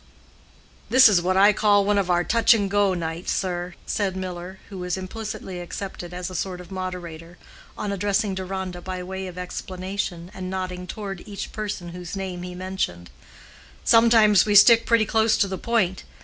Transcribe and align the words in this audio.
"This 0.89 1.07
is 1.07 1.21
what 1.21 1.37
I 1.37 1.53
call 1.53 1.85
one 1.85 1.99
of 1.99 2.09
our 2.09 2.23
touch 2.23 2.55
and 2.55 2.71
go 2.71 2.95
nights, 2.95 3.31
sir," 3.31 3.75
said 3.85 4.15
Miller, 4.17 4.57
who 4.69 4.79
was 4.79 4.97
implicitly 4.97 5.59
accepted 5.59 6.11
as 6.11 6.27
a 6.27 6.33
sort 6.33 6.59
of 6.59 6.71
moderator—on 6.71 7.91
addressing 7.91 8.33
Deronda 8.33 8.81
by 8.81 9.03
way 9.03 9.27
of 9.27 9.37
explanation, 9.37 10.31
and 10.33 10.49
nodding 10.49 10.87
toward 10.87 11.21
each 11.27 11.51
person 11.51 11.89
whose 11.89 12.15
name 12.15 12.41
he 12.41 12.55
mentioned. 12.55 13.11
"Sometimes 13.83 14.43
we 14.43 14.55
stick 14.55 14.87
pretty 14.87 15.05
close 15.05 15.37
to 15.37 15.47
the 15.47 15.59
point. 15.59 16.03